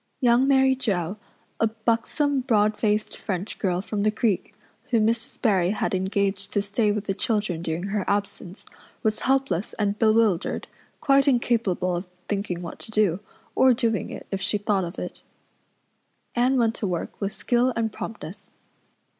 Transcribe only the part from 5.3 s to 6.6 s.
Barry had engaged